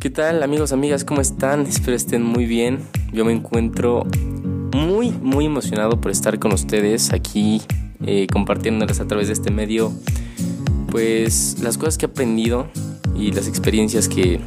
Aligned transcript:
¿Qué 0.00 0.08
tal 0.08 0.42
amigos, 0.42 0.72
amigas? 0.72 1.04
¿Cómo 1.04 1.20
están? 1.20 1.66
Espero 1.66 1.94
estén 1.94 2.22
muy 2.22 2.46
bien. 2.46 2.78
Yo 3.12 3.26
me 3.26 3.32
encuentro 3.32 4.06
muy, 4.72 5.10
muy 5.10 5.44
emocionado 5.44 6.00
por 6.00 6.10
estar 6.10 6.38
con 6.38 6.54
ustedes 6.54 7.12
aquí 7.12 7.60
eh, 8.06 8.26
compartiéndoles 8.32 8.98
a 9.00 9.06
través 9.06 9.26
de 9.26 9.34
este 9.34 9.50
medio 9.50 9.92
pues 10.90 11.58
las 11.60 11.76
cosas 11.76 11.98
que 11.98 12.06
he 12.06 12.08
aprendido 12.08 12.66
y 13.14 13.32
las 13.32 13.46
experiencias 13.46 14.08
que 14.08 14.40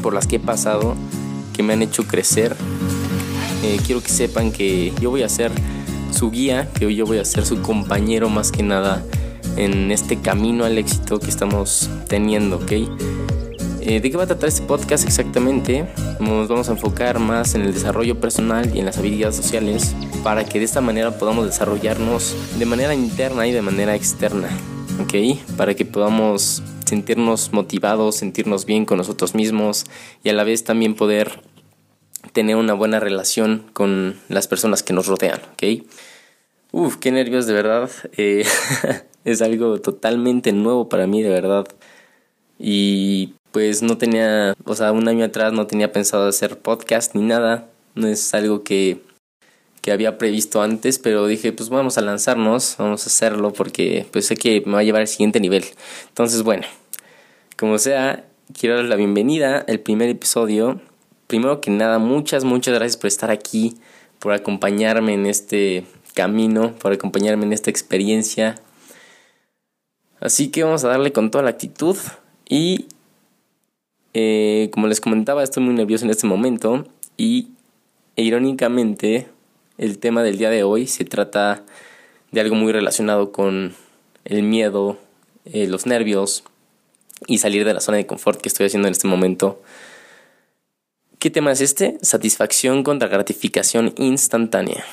por 0.00 0.14
las 0.14 0.26
que 0.26 0.36
he 0.36 0.40
pasado 0.40 0.94
que 1.54 1.62
me 1.62 1.74
han 1.74 1.82
hecho 1.82 2.04
crecer. 2.04 2.56
Eh, 3.62 3.76
quiero 3.84 4.02
que 4.02 4.08
sepan 4.08 4.50
que 4.50 4.94
yo 4.98 5.10
voy 5.10 5.24
a 5.24 5.28
ser 5.28 5.52
su 6.10 6.30
guía, 6.30 6.70
que 6.72 6.94
yo 6.94 7.04
voy 7.04 7.18
a 7.18 7.26
ser 7.26 7.44
su 7.44 7.60
compañero 7.60 8.30
más 8.30 8.50
que 8.50 8.62
nada 8.62 9.04
en 9.58 9.90
este 9.90 10.16
camino 10.16 10.64
al 10.64 10.78
éxito 10.78 11.20
que 11.20 11.28
estamos 11.28 11.90
teniendo, 12.08 12.56
¿ok? 12.56 12.72
Eh, 13.82 14.00
¿De 14.00 14.10
qué 14.10 14.16
va 14.16 14.24
a 14.24 14.26
tratar 14.26 14.48
este 14.48 14.62
podcast 14.66 15.06
exactamente? 15.06 15.86
Nos 16.20 16.48
vamos 16.48 16.68
a 16.68 16.72
enfocar 16.72 17.18
más 17.18 17.54
en 17.54 17.62
el 17.62 17.72
desarrollo 17.72 18.20
personal 18.20 18.70
y 18.74 18.78
en 18.78 18.84
las 18.84 18.98
habilidades 18.98 19.36
sociales 19.36 19.94
para 20.22 20.44
que 20.44 20.58
de 20.58 20.66
esta 20.66 20.82
manera 20.82 21.18
podamos 21.18 21.46
desarrollarnos 21.46 22.36
de 22.58 22.66
manera 22.66 22.94
interna 22.94 23.46
y 23.46 23.52
de 23.52 23.62
manera 23.62 23.94
externa, 23.94 24.48
¿ok? 25.02 25.38
Para 25.56 25.74
que 25.74 25.86
podamos 25.86 26.62
sentirnos 26.84 27.54
motivados, 27.54 28.16
sentirnos 28.16 28.66
bien 28.66 28.84
con 28.84 28.98
nosotros 28.98 29.34
mismos 29.34 29.86
y 30.22 30.28
a 30.28 30.34
la 30.34 30.44
vez 30.44 30.62
también 30.62 30.94
poder 30.94 31.40
tener 32.32 32.56
una 32.56 32.74
buena 32.74 33.00
relación 33.00 33.64
con 33.72 34.20
las 34.28 34.46
personas 34.46 34.82
que 34.82 34.92
nos 34.92 35.06
rodean, 35.06 35.40
¿ok? 35.54 35.84
Uf, 36.72 36.96
qué 36.96 37.10
nervios 37.12 37.46
de 37.46 37.54
verdad. 37.54 37.90
Eh, 38.18 38.44
es 39.24 39.40
algo 39.40 39.80
totalmente 39.80 40.52
nuevo 40.52 40.90
para 40.90 41.06
mí, 41.06 41.22
de 41.22 41.30
verdad. 41.30 41.66
Y 42.58 43.32
pues 43.52 43.82
no 43.82 43.98
tenía, 43.98 44.54
o 44.64 44.74
sea, 44.74 44.92
un 44.92 45.08
año 45.08 45.24
atrás 45.24 45.52
no 45.52 45.66
tenía 45.66 45.92
pensado 45.92 46.28
hacer 46.28 46.58
podcast 46.58 47.14
ni 47.14 47.22
nada. 47.22 47.68
No 47.94 48.06
es 48.06 48.32
algo 48.34 48.62
que, 48.62 49.00
que 49.80 49.92
había 49.92 50.18
previsto 50.18 50.62
antes, 50.62 50.98
pero 50.98 51.26
dije, 51.26 51.52
pues 51.52 51.68
vamos 51.68 51.98
a 51.98 52.02
lanzarnos, 52.02 52.76
vamos 52.78 53.04
a 53.04 53.06
hacerlo 53.06 53.52
porque 53.52 54.06
pues 54.12 54.26
sé 54.26 54.36
que 54.36 54.62
me 54.66 54.72
va 54.72 54.80
a 54.80 54.84
llevar 54.84 55.00
al 55.00 55.08
siguiente 55.08 55.40
nivel. 55.40 55.64
Entonces, 56.08 56.42
bueno, 56.42 56.66
como 57.56 57.78
sea, 57.78 58.24
quiero 58.58 58.76
darles 58.76 58.90
la 58.90 58.96
bienvenida 58.96 59.64
al 59.68 59.80
primer 59.80 60.08
episodio. 60.08 60.80
Primero 61.26 61.60
que 61.60 61.70
nada, 61.70 61.98
muchas, 61.98 62.44
muchas 62.44 62.74
gracias 62.74 62.96
por 62.96 63.08
estar 63.08 63.30
aquí, 63.30 63.76
por 64.18 64.32
acompañarme 64.32 65.14
en 65.14 65.26
este 65.26 65.84
camino, 66.14 66.74
por 66.74 66.92
acompañarme 66.92 67.46
en 67.46 67.52
esta 67.52 67.70
experiencia. 67.70 68.56
Así 70.20 70.48
que 70.48 70.64
vamos 70.64 70.84
a 70.84 70.88
darle 70.88 71.12
con 71.12 71.30
toda 71.30 71.42
la 71.42 71.50
actitud 71.50 71.96
y 72.48 72.86
eh, 74.14 74.70
como 74.72 74.86
les 74.86 75.00
comentaba, 75.00 75.42
estoy 75.42 75.62
muy 75.62 75.74
nervioso 75.74 76.04
en 76.04 76.10
este 76.10 76.26
momento 76.26 76.86
y 77.16 77.48
e 78.16 78.22
irónicamente 78.22 79.28
el 79.78 79.98
tema 79.98 80.22
del 80.22 80.38
día 80.38 80.50
de 80.50 80.62
hoy 80.62 80.86
se 80.86 81.04
trata 81.04 81.64
de 82.32 82.40
algo 82.40 82.54
muy 82.54 82.72
relacionado 82.72 83.32
con 83.32 83.74
el 84.24 84.42
miedo, 84.42 84.98
eh, 85.44 85.66
los 85.66 85.86
nervios 85.86 86.44
y 87.26 87.38
salir 87.38 87.64
de 87.64 87.74
la 87.74 87.80
zona 87.80 87.98
de 87.98 88.06
confort 88.06 88.40
que 88.40 88.48
estoy 88.48 88.66
haciendo 88.66 88.88
en 88.88 88.92
este 88.92 89.08
momento. 89.08 89.62
¿Qué 91.18 91.30
tema 91.30 91.52
es 91.52 91.60
este? 91.60 91.98
Satisfacción 92.02 92.82
contra 92.82 93.08
gratificación 93.08 93.92
instantánea. 93.96 94.84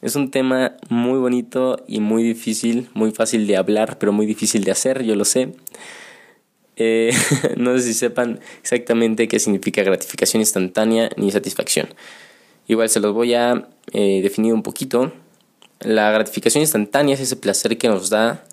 Es 0.00 0.16
un 0.16 0.30
tema 0.30 0.76
muy 0.88 1.18
bonito 1.18 1.82
y 1.86 2.00
muy 2.00 2.22
difícil, 2.22 2.88
muy 2.94 3.12
fácil 3.12 3.46
de 3.46 3.56
hablar, 3.56 3.98
pero 3.98 4.12
muy 4.12 4.26
difícil 4.26 4.64
de 4.64 4.70
hacer, 4.70 5.02
yo 5.02 5.16
lo 5.16 5.24
sé. 5.24 5.54
Eh, 6.76 7.12
no 7.56 7.76
sé 7.76 7.84
si 7.84 7.94
sepan 7.94 8.40
exactamente 8.60 9.28
qué 9.28 9.38
significa 9.38 9.82
gratificación 9.82 10.40
instantánea 10.40 11.10
ni 11.16 11.30
satisfacción. 11.30 11.88
Igual 12.66 12.88
se 12.88 13.00
los 13.00 13.12
voy 13.12 13.34
a 13.34 13.68
eh, 13.92 14.20
definir 14.22 14.54
un 14.54 14.62
poquito. 14.62 15.12
La 15.80 16.10
gratificación 16.10 16.62
instantánea 16.62 17.14
es 17.14 17.20
ese 17.20 17.36
placer 17.36 17.76
que 17.76 17.88
nos 17.88 18.10
da, 18.10 18.44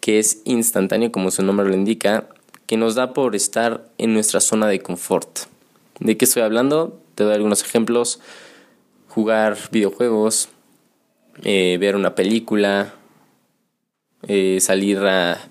que 0.00 0.18
es 0.18 0.40
instantáneo 0.44 1.10
como 1.10 1.30
su 1.30 1.42
nombre 1.42 1.66
lo 1.66 1.74
indica, 1.74 2.28
que 2.66 2.76
nos 2.76 2.94
da 2.94 3.12
por 3.12 3.34
estar 3.34 3.88
en 3.98 4.14
nuestra 4.14 4.40
zona 4.40 4.68
de 4.68 4.80
confort. 4.80 5.40
¿De 5.98 6.16
qué 6.16 6.26
estoy 6.26 6.42
hablando? 6.42 7.00
Te 7.14 7.24
doy 7.24 7.34
algunos 7.34 7.62
ejemplos. 7.62 8.20
Jugar 9.08 9.56
videojuegos, 9.72 10.48
eh, 11.42 11.76
ver 11.80 11.96
una 11.96 12.14
película, 12.14 12.94
salir 14.60 14.98
a 14.98 15.50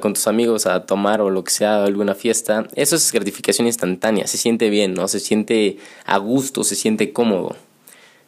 con 0.00 0.14
tus 0.14 0.28
amigos 0.28 0.66
a 0.66 0.86
tomar 0.86 1.20
o 1.20 1.30
lo 1.30 1.42
que 1.42 1.50
sea, 1.50 1.84
alguna 1.84 2.14
fiesta, 2.14 2.68
eso 2.76 2.94
es 2.94 3.10
gratificación 3.10 3.66
instantánea, 3.66 4.26
se 4.28 4.38
siente 4.38 4.70
bien, 4.70 4.94
¿no? 4.94 5.08
Se 5.08 5.18
siente 5.18 5.78
a 6.04 6.18
gusto, 6.18 6.62
se 6.62 6.76
siente 6.76 7.12
cómodo. 7.12 7.56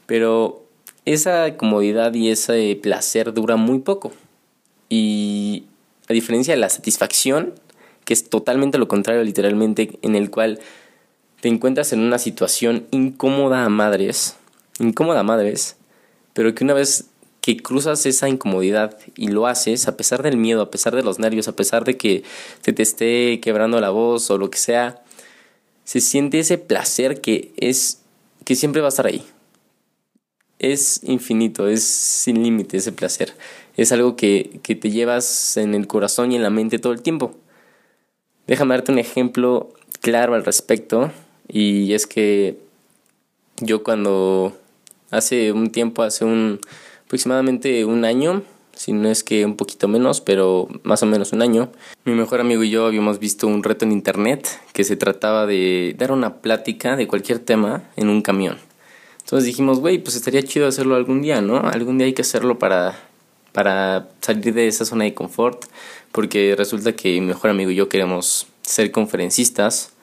Pero 0.07 0.65
esa 1.05 1.57
comodidad 1.57 2.13
y 2.15 2.31
ese 2.31 2.79
placer 2.83 3.33
dura 3.35 3.57
muy 3.57 3.79
poco. 3.79 4.13
Y 4.89 5.65
a 6.09 6.13
diferencia 6.13 6.55
de 6.55 6.61
la 6.61 6.71
satisfacción, 6.71 7.55
que 8.05 8.15
es 8.15 8.29
totalmente 8.29 8.79
lo 8.79 8.89
contrario 8.89 9.23
literalmente, 9.23 9.99
en 10.03 10.17
el 10.17 10.31
cual 10.31 10.59
te 11.41 11.49
encuentras 11.49 11.93
en 11.93 12.01
una 12.01 12.19
situación 12.19 12.87
incómoda 12.91 13.65
a 13.65 13.69
madres, 13.69 14.37
incómoda 14.81 15.21
a 15.21 15.25
madres, 15.25 15.77
pero 16.33 16.55
que 16.55 16.65
una 16.65 16.75
vez 16.75 17.08
que 17.49 17.57
cruzas 17.57 18.05
esa 18.05 18.29
incomodidad 18.29 18.99
y 19.17 19.29
lo 19.29 19.47
haces 19.47 19.89
a 19.89 19.97
pesar 19.97 20.23
del 20.23 20.37
miedo, 20.37 20.61
a 20.61 20.71
pesar 20.71 20.95
de 20.95 21.03
los 21.03 21.19
nervios, 21.19 21.49
a 21.49 21.57
pesar 21.57 21.83
de 21.87 21.97
que 21.97 22.23
se 22.61 22.75
te 22.75 22.83
esté 22.83 23.41
quebrando 23.41 23.81
la 23.81 23.89
voz 23.89 24.31
o 24.31 24.37
lo 24.37 24.51
que 24.51 24.59
sea, 24.59 25.03
se 25.83 26.03
siente 26.03 26.41
ese 26.41 26.59
placer 26.59 27.23
que 27.23 27.55
es 27.57 28.03
que 28.45 28.55
siempre 28.55 28.83
va 28.83 28.89
a 28.89 28.91
estar 28.91 29.07
ahí. 29.07 29.25
Es 30.59 31.01
infinito, 31.05 31.69
es 31.69 31.85
sin 31.85 32.43
límite 32.43 32.77
ese 32.77 32.93
placer. 32.93 33.33
Es 33.79 33.93
algo 33.93 34.15
que, 34.15 34.61
que 34.63 34.75
te 34.75 34.91
llevas 34.91 35.57
en 35.57 35.75
el 35.75 35.87
corazón 35.87 36.33
y 36.33 36.37
en 36.37 36.43
la 36.43 36.51
mente 36.51 36.79
todo 36.79 36.93
el 36.93 37.01
tiempo. 37.01 37.35
Déjame 38.47 38.75
darte 38.75 38.93
un 38.93 38.99
ejemplo 38.99 39.73
claro 40.03 40.35
al 40.35 40.45
respecto. 40.45 41.11
Y 41.49 41.95
es 41.95 42.07
que 42.07 42.59
yo 43.63 43.83
cuando 43.83 44.55
hace 45.11 45.51
un 45.51 45.71
tiempo, 45.71 46.03
hace 46.03 46.27
un, 46.27 46.61
aproximadamente 47.09 47.87
un 47.87 48.05
año, 48.05 48.43
si 48.75 48.93
no 48.93 49.09
es 49.09 49.25
que 49.25 49.47
un 49.47 49.57
poquito 49.57 49.89
menos, 49.89 50.21
pero 50.21 50.69
más 50.83 51.03
o 51.03 51.07
menos 51.07 51.33
un 51.33 51.41
año, 51.41 51.73
mi 52.05 52.13
mejor 52.13 52.39
amigo 52.39 52.63
y 52.63 52.69
yo 52.69 52.85
habíamos 52.85 53.19
visto 53.19 53.47
un 53.47 53.63
reto 53.63 53.87
en 53.87 53.93
internet 53.93 54.47
que 54.75 54.85
se 54.85 54.95
trataba 54.95 55.47
de 55.47 55.95
dar 55.97 56.13
una 56.13 56.43
plática 56.43 56.97
de 56.97 57.09
cualquier 57.09 57.39
tema 57.39 57.85
en 57.97 58.11
un 58.11 58.21
camión. 58.21 58.59
Entonces 59.21 59.47
dijimos, 59.47 59.81
güey, 59.81 59.97
pues 59.97 60.17
estaría 60.17 60.43
chido 60.43 60.67
hacerlo 60.67 60.97
algún 60.97 61.23
día, 61.23 61.41
¿no? 61.41 61.57
Algún 61.57 61.97
día 61.97 62.07
hay 62.07 62.13
que 62.13 62.21
hacerlo 62.21 62.59
para, 62.59 63.01
para 63.53 64.11
salir 64.21 64.53
de 64.53 64.69
esa 64.69 64.85
zona 64.85 65.05
de 65.05 65.15
confort, 65.15 65.65
porque 66.13 66.57
resulta 66.59 66.95
que 66.95 67.19
mi 67.21 67.23
mejor 67.23 67.49
amigo 67.49 67.71
y 67.71 67.75
yo 67.75 67.89
queremos 67.89 68.49
ser 68.61 68.91
conferencistas 68.91 69.95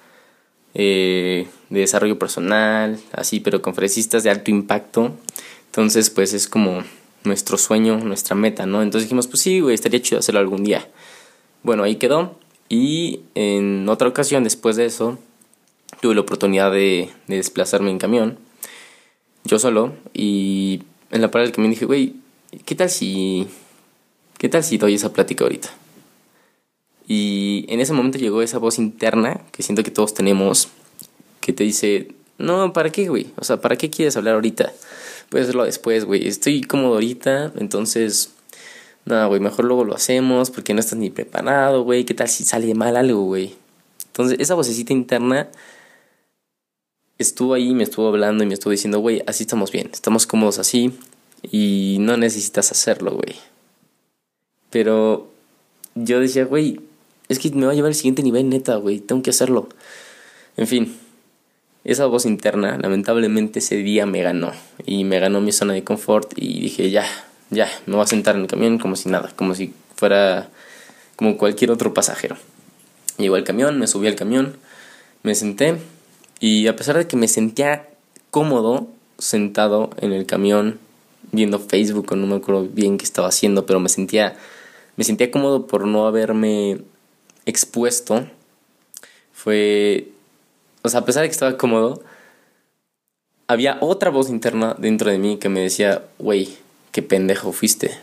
eh, 0.74 1.48
de 1.70 1.80
desarrollo 1.80 2.18
personal, 2.18 3.00
así, 3.14 3.40
pero 3.40 3.62
conferencistas 3.62 4.24
de 4.24 4.32
alto 4.32 4.50
impacto. 4.50 5.14
Entonces, 5.75 6.09
pues 6.09 6.34
es 6.34 6.47
como 6.47 6.86
nuestro 7.25 7.58
sueño, 7.58 7.97
nuestra 7.97 8.34
meta, 8.34 8.66
¿no? 8.66 8.81
Entonces 8.81 9.09
dijimos, 9.09 9.28
pues 9.28 9.41
sí, 9.41 9.59
güey, 9.59 9.75
estaría 9.75 10.02
chido 10.02 10.19
hacerlo 10.19 10.40
algún 10.40 10.63
día. 10.63 10.88
Bueno, 11.63 11.84
ahí 11.84 11.97
quedó. 11.97 12.40
Y 12.69 13.19
en 13.36 13.90
otra 13.90 14.08
ocasión, 14.08 14.46
después 14.46 14.78
de 14.78 14.85
eso, 14.85 15.19
tuve 16.00 16.16
la 16.16 16.22
oportunidad 16.22 16.72
de, 16.72 17.09
desplazarme 17.28 17.91
en 17.91 18.00
camión, 18.00 18.40
yo 19.44 19.59
solo, 19.59 19.94
y 20.14 20.84
en 21.12 21.19
la 21.19 21.30
parada 21.30 21.47
del 21.47 21.53
camión 21.53 21.72
dije, 21.72 21.85
güey, 21.85 22.16
¿qué 22.64 22.75
tal 22.75 22.90
si... 22.90 23.46
¿Qué 24.38 24.47
tal 24.47 24.64
si 24.64 24.78
doy 24.78 24.94
esa 24.94 25.12
plática 25.12 25.44
ahorita? 25.44 25.69
Y 27.06 27.66
en 27.68 27.81
ese 27.81 27.91
momento 27.91 28.18
llegó 28.18 28.41
esa 28.41 28.59
voz 28.59 28.80
interna 28.80 29.41
que 29.52 29.62
siento 29.62 29.84
que 29.84 29.91
todos 29.91 30.14
tenemos, 30.14 30.70
que 31.41 31.52
te 31.52 31.66
dice, 31.66 32.14
no, 32.38 32.72
¿para 32.72 32.91
qué, 32.91 33.09
güey? 33.09 33.28
O 33.35 33.44
sea, 33.44 33.59
¿para 33.59 33.76
qué 33.76 33.90
quieres 33.90 34.16
hablar 34.16 34.35
ahorita? 34.35 34.72
Puedes 35.30 35.46
hacerlo 35.46 35.66
después, 35.66 36.06
güey. 36.06 36.28
Estoy 36.28 36.62
cómodo 36.62 36.94
ahorita, 36.94 37.54
entonces, 37.58 38.32
nada, 39.06 39.28
güey, 39.28 39.40
mejor 39.40 39.66
luego 39.66 39.84
lo 39.84 39.96
hacemos 39.96 40.52
porque 40.52 40.74
no 40.74 40.80
estás 40.80 40.98
ni 40.98 41.10
preparado, 41.10 41.84
güey. 41.84 42.06
¿Qué 42.06 42.14
tal 42.14 42.28
si 42.30 42.44
sale 42.44 42.74
mal 42.74 42.96
algo, 42.96 43.24
güey? 43.24 43.56
Entonces, 44.08 44.38
esa 44.40 44.56
vocecita 44.56 44.94
interna 44.94 45.50
estuvo 47.18 47.54
ahí, 47.54 47.74
me 47.74 47.84
estuvo 47.84 48.08
hablando 48.08 48.44
y 48.44 48.48
me 48.48 48.54
estuvo 48.54 48.72
diciendo, 48.72 49.00
güey, 49.00 49.24
así 49.28 49.44
estamos 49.44 49.72
bien, 49.72 49.90
estamos 49.92 50.28
cómodos 50.28 50.60
así 50.60 50.92
y 51.42 51.98
no 52.00 52.18
necesitas 52.18 52.72
hacerlo, 52.72 53.12
güey. 53.12 53.36
Pero 54.70 55.32
yo 55.96 56.20
decía, 56.20 56.46
güey, 56.46 56.82
es 57.30 57.40
que 57.40 57.50
me 57.52 57.66
va 57.66 57.72
a 57.72 57.76
llevar 57.76 57.90
al 57.90 57.96
siguiente 57.96 58.24
nivel, 58.24 58.50
neta, 58.50 58.76
güey, 58.76 59.00
tengo 59.00 59.22
que 59.22 59.30
hacerlo. 59.30 59.70
En 60.58 60.68
fin, 60.68 60.98
esa 61.85 62.05
voz 62.08 62.26
interna, 62.26 62.78
lamentablemente 62.78 63.59
ese 63.59 63.78
día 63.78 64.05
me 64.05 64.22
ganó 64.22 64.52
y 64.85 65.05
me 65.05 65.20
ganó 65.20 65.40
mi 65.40 65.52
zona 65.52 65.73
de 65.73 65.84
confort 65.84 66.34
y 66.35 66.59
dije, 66.59 66.91
ya, 66.91 67.05
ya, 67.49 67.70
me 67.85 67.96
voy 67.96 68.03
a 68.03 68.08
sentar 68.08 68.35
en 68.35 68.41
el 68.41 68.47
camión 68.47 68.79
como 68.79 68.96
si 68.96 69.09
nada, 69.09 69.32
como 69.35 69.55
si 69.55 69.73
fuera 69.96 70.49
como 71.16 71.37
cualquier 71.37 71.72
otro 71.72 71.93
pasajero. 71.93 72.35
Llegó 73.17 73.35
al 73.35 73.46
camión, 73.46 73.79
me 73.79 73.87
subí 73.87 74.08
al 74.08 74.16
camión 74.16 74.58
me 75.26 75.34
senté 75.34 75.78
y 76.40 76.67
a 76.67 76.76
pesar 76.76 76.97
de 76.97 77.08
que 77.08 77.17
me 77.17 77.28
sentía 77.28 77.90
cómodo 78.29 78.88
sentado 79.17 79.90
en 79.97 80.14
el 80.14 80.28
camión 80.28 80.79
viendo 81.31 81.59
Facebook 81.59 82.11
o 82.11 82.16
no 82.16 82.28
me 82.28 82.35
acuerdo 82.35 82.67
bien 82.72 82.99
qué 82.99 83.05
estaba 83.05 83.29
haciendo, 83.29 83.66
pero 83.66 83.79
me 83.79 83.90
sentía 83.90 84.38
me 84.97 85.03
sentía 85.03 85.31
cómodo 85.31 85.66
por 85.66 85.88
no 85.88 86.05
haberme 86.05 86.78
expuesto. 87.47 88.28
Fue 89.34 90.09
o 90.85 90.90
sea, 90.90 91.02
a 91.02 91.05
pesar 91.05 91.23
de 91.23 91.29
que 91.29 91.34
estaba 91.34 91.58
cómodo, 91.58 92.03
había 93.47 93.78
otra 93.82 94.09
voz 94.09 94.29
interna 94.29 94.76
dentro 94.78 95.09
de 95.11 95.17
mí 95.17 95.37
que 95.37 95.49
me 95.49 95.61
decía, 95.61 96.05
"Güey, 96.20 96.58
qué 96.91 97.02
pendejo 97.02 97.52
fuiste." 97.52 97.97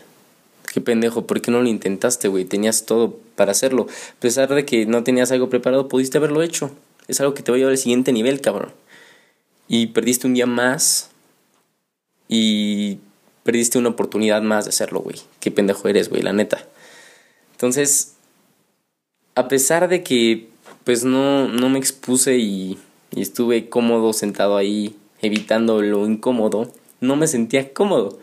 Qué 0.73 0.81
pendejo, 0.81 1.27
¿por 1.27 1.39
qué 1.39 1.51
no 1.51 1.61
lo 1.61 1.69
intentaste, 1.69 2.27
güey? 2.29 2.45
Tenías 2.45 2.87
todo 2.87 3.19
para 3.35 3.51
hacerlo. 3.51 3.85
A 4.17 4.19
pesar 4.19 4.49
de 4.49 4.65
que 4.65 4.87
no 4.87 5.03
tenías 5.03 5.31
algo 5.31 5.47
preparado, 5.47 5.87
pudiste 5.87 6.17
haberlo 6.17 6.41
hecho. 6.41 6.71
Es 7.07 7.21
algo 7.21 7.35
que 7.35 7.43
te 7.43 7.51
va 7.51 7.57
a 7.57 7.59
llevar 7.59 7.73
al 7.73 7.77
siguiente 7.77 8.11
nivel, 8.11 8.41
cabrón. 8.41 8.71
Y 9.67 9.87
perdiste 9.87 10.25
un 10.25 10.33
día 10.33 10.47
más. 10.47 11.11
Y 12.27 12.97
perdiste 13.43 13.77
una 13.77 13.89
oportunidad 13.89 14.41
más 14.41 14.65
de 14.65 14.69
hacerlo, 14.69 15.01
güey. 15.01 15.17
Qué 15.39 15.51
pendejo 15.51 15.87
eres, 15.89 16.09
güey, 16.09 16.23
la 16.23 16.33
neta. 16.33 16.65
Entonces, 17.51 18.15
a 19.35 19.47
pesar 19.47 19.89
de 19.89 20.01
que, 20.01 20.49
pues 20.83 21.05
no, 21.05 21.47
no 21.47 21.69
me 21.69 21.79
expuse 21.79 22.37
y, 22.37 22.77
y 23.11 23.21
estuve 23.21 23.69
cómodo 23.69 24.13
sentado 24.13 24.57
ahí, 24.57 24.95
evitando 25.21 25.81
lo 25.81 26.05
incómodo, 26.05 26.71
no 26.99 27.15
me 27.15 27.27
sentía 27.27 27.73
cómodo. 27.73 28.19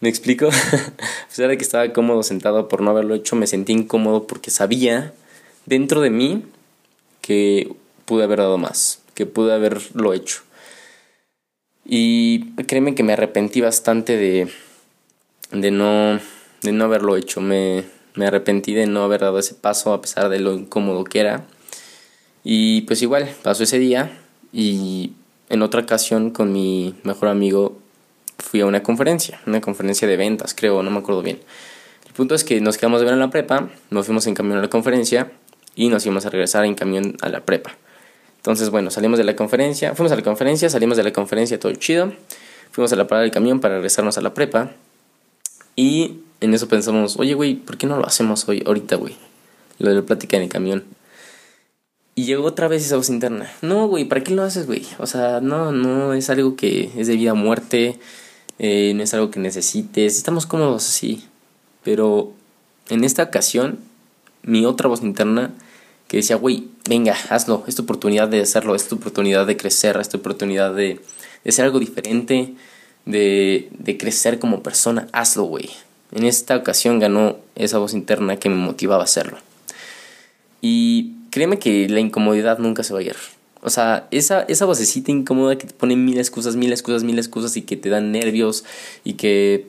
¿Me 0.00 0.08
explico? 0.08 0.48
a 0.48 1.28
pesar 1.28 1.48
de 1.48 1.56
que 1.56 1.64
estaba 1.64 1.92
cómodo 1.92 2.22
sentado 2.22 2.68
por 2.68 2.82
no 2.82 2.90
haberlo 2.90 3.14
hecho, 3.14 3.34
me 3.36 3.46
sentí 3.46 3.72
incómodo 3.72 4.26
porque 4.26 4.50
sabía 4.50 5.14
dentro 5.64 6.00
de 6.00 6.10
mí 6.10 6.44
que 7.22 7.74
pude 8.04 8.24
haber 8.24 8.38
dado 8.38 8.58
más, 8.58 9.02
que 9.14 9.26
pude 9.26 9.54
haberlo 9.54 10.12
hecho. 10.12 10.42
Y 11.84 12.52
créeme 12.64 12.94
que 12.94 13.02
me 13.02 13.12
arrepentí 13.12 13.60
bastante 13.60 14.16
de, 14.16 14.48
de, 15.52 15.70
no, 15.70 16.20
de 16.62 16.72
no 16.72 16.84
haberlo 16.84 17.16
hecho. 17.16 17.40
Me, 17.40 17.84
me 18.14 18.26
arrepentí 18.26 18.74
de 18.74 18.86
no 18.86 19.04
haber 19.04 19.20
dado 19.20 19.38
ese 19.38 19.54
paso 19.54 19.92
a 19.92 20.00
pesar 20.00 20.28
de 20.28 20.40
lo 20.40 20.52
incómodo 20.52 21.04
que 21.04 21.20
era. 21.20 21.46
Y 22.48 22.82
pues 22.82 23.02
igual, 23.02 23.28
pasó 23.42 23.64
ese 23.64 23.80
día 23.80 24.16
y 24.52 25.10
en 25.48 25.62
otra 25.62 25.80
ocasión 25.80 26.30
con 26.30 26.52
mi 26.52 26.94
mejor 27.02 27.28
amigo 27.28 27.76
fui 28.38 28.60
a 28.60 28.66
una 28.66 28.84
conferencia, 28.84 29.40
una 29.46 29.60
conferencia 29.60 30.06
de 30.06 30.16
ventas, 30.16 30.54
creo, 30.54 30.80
no 30.84 30.92
me 30.92 30.98
acuerdo 30.98 31.22
bien. 31.22 31.40
El 32.06 32.12
punto 32.12 32.36
es 32.36 32.44
que 32.44 32.60
nos 32.60 32.78
quedamos 32.78 33.00
de 33.00 33.06
ver 33.06 33.14
en 33.14 33.18
la 33.18 33.30
prepa, 33.30 33.68
nos 33.90 34.06
fuimos 34.06 34.28
en 34.28 34.34
camión 34.34 34.58
a 34.58 34.62
la 34.62 34.70
conferencia 34.70 35.32
y 35.74 35.88
nos 35.88 36.06
íbamos 36.06 36.24
a 36.24 36.30
regresar 36.30 36.64
en 36.64 36.76
camión 36.76 37.16
a 37.20 37.30
la 37.30 37.40
prepa. 37.40 37.74
Entonces, 38.36 38.70
bueno, 38.70 38.92
salimos 38.92 39.18
de 39.18 39.24
la 39.24 39.34
conferencia, 39.34 39.96
fuimos 39.96 40.12
a 40.12 40.14
la 40.14 40.22
conferencia, 40.22 40.70
salimos 40.70 40.96
de 40.96 41.02
la 41.02 41.12
conferencia 41.12 41.58
todo 41.58 41.72
chido, 41.72 42.12
fuimos 42.70 42.92
a 42.92 42.96
la 42.96 43.08
parada 43.08 43.22
del 43.22 43.32
camión 43.32 43.58
para 43.58 43.74
regresarnos 43.74 44.18
a 44.18 44.20
la 44.20 44.34
prepa 44.34 44.70
y 45.74 46.20
en 46.40 46.54
eso 46.54 46.68
pensamos, 46.68 47.18
oye, 47.18 47.34
güey, 47.34 47.56
¿por 47.56 47.76
qué 47.76 47.88
no 47.88 47.96
lo 47.96 48.06
hacemos 48.06 48.48
hoy, 48.48 48.62
ahorita, 48.64 48.94
güey? 48.94 49.16
Lo 49.80 49.88
de 49.88 49.96
la 49.96 50.02
plática 50.02 50.36
en 50.36 50.44
el 50.44 50.48
camión. 50.48 50.84
Y 52.18 52.24
llegó 52.24 52.44
otra 52.46 52.66
vez 52.66 52.82
esa 52.84 52.96
voz 52.96 53.10
interna. 53.10 53.52
No, 53.60 53.88
güey, 53.88 54.06
¿para 54.06 54.24
qué 54.24 54.34
lo 54.34 54.42
haces, 54.42 54.66
güey? 54.66 54.86
O 54.98 55.06
sea, 55.06 55.42
no, 55.42 55.70
no 55.70 56.14
es 56.14 56.30
algo 56.30 56.56
que 56.56 56.90
es 56.96 57.08
de 57.08 57.14
vida 57.14 57.34
o 57.34 57.36
muerte. 57.36 57.98
Eh, 58.58 58.94
no 58.96 59.02
es 59.02 59.12
algo 59.12 59.30
que 59.30 59.38
necesites, 59.38 60.16
estamos 60.16 60.46
cómodos 60.46 60.88
así. 60.88 61.24
Pero 61.84 62.32
en 62.88 63.04
esta 63.04 63.22
ocasión, 63.24 63.78
mi 64.42 64.64
otra 64.64 64.88
voz 64.88 65.02
interna 65.02 65.52
que 66.08 66.16
decía, 66.18 66.36
güey, 66.36 66.68
venga, 66.88 67.14
hazlo, 67.28 67.64
es 67.66 67.74
tu 67.74 67.82
oportunidad 67.82 68.28
de 68.28 68.40
hacerlo, 68.40 68.74
es 68.74 68.88
tu 68.88 68.96
oportunidad 68.96 69.46
de 69.46 69.58
crecer, 69.58 69.98
es 70.00 70.08
tu 70.08 70.16
oportunidad 70.16 70.74
de, 70.74 71.00
de 71.44 71.52
ser 71.52 71.66
algo 71.66 71.80
diferente, 71.80 72.54
de, 73.04 73.68
de 73.72 73.98
crecer 73.98 74.38
como 74.38 74.62
persona, 74.62 75.06
hazlo, 75.12 75.44
güey. 75.44 75.68
En 76.12 76.24
esta 76.24 76.56
ocasión 76.56 76.98
ganó 76.98 77.36
esa 77.56 77.76
voz 77.76 77.92
interna 77.92 78.38
que 78.38 78.48
me 78.48 78.56
motivaba 78.56 79.02
a 79.02 79.04
hacerlo. 79.04 79.36
Y 80.62 81.12
créeme 81.36 81.58
que 81.58 81.86
la 81.90 82.00
incomodidad 82.00 82.56
nunca 82.60 82.82
se 82.82 82.94
va 82.94 83.00
a 83.00 83.02
ir. 83.02 83.16
O 83.60 83.68
sea, 83.68 84.08
esa, 84.10 84.44
esa 84.44 84.64
vocecita 84.64 85.10
incómoda 85.10 85.58
que 85.58 85.66
te 85.66 85.74
pone 85.74 85.94
mil 85.94 86.16
excusas, 86.16 86.56
mil 86.56 86.72
excusas, 86.72 87.04
mil 87.04 87.18
excusas 87.18 87.58
y 87.58 87.60
que 87.60 87.76
te 87.76 87.90
dan 87.90 88.10
nervios 88.10 88.64
y 89.04 89.14
que, 89.14 89.66